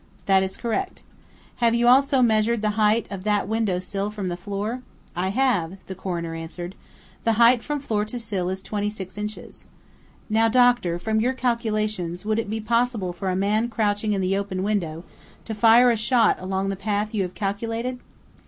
"That 0.25 0.41
is 0.41 0.57
correct." 0.57 1.03
"Have 1.57 1.75
you 1.75 1.87
also 1.87 2.23
measured 2.23 2.63
the 2.63 2.71
height 2.71 3.05
of 3.11 3.23
that 3.23 3.47
window 3.47 3.77
sill 3.77 4.09
from 4.09 4.29
the 4.29 4.35
floor?" 4.35 4.81
"I 5.15 5.27
have," 5.29 5.77
the 5.85 5.93
coroner 5.93 6.33
answered. 6.33 6.73
"The 7.23 7.33
height 7.33 7.61
from 7.61 7.79
floor 7.79 8.03
to 8.05 8.17
sill 8.17 8.49
is 8.49 8.63
26 8.63 9.15
inches." 9.15 9.65
"Now, 10.27 10.47
doctor, 10.47 10.97
from 10.97 11.21
your 11.21 11.33
calculations, 11.33 12.25
would 12.25 12.39
it 12.39 12.49
be 12.49 12.59
possible 12.59 13.13
for 13.13 13.29
a 13.29 13.35
man 13.35 13.69
crouching 13.69 14.13
in 14.13 14.21
the 14.21 14.35
open 14.35 14.63
window 14.63 15.03
to 15.45 15.53
fire 15.53 15.91
a 15.91 15.95
shot 15.97 16.35
along 16.39 16.69
the 16.69 16.75
path 16.75 17.13
you 17.13 17.21
have 17.21 17.35
calculated?" 17.35 17.99